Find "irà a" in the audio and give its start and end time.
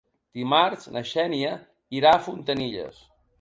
2.01-2.23